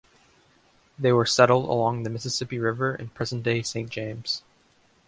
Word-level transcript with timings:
They 0.97 1.11
were 1.11 1.27
settled 1.27 1.65
along 1.69 2.01
the 2.01 2.09
Mississippi 2.09 2.57
River 2.57 2.95
in 2.95 3.09
present-day 3.09 3.61
Saint 3.61 3.91
James. 3.91 4.41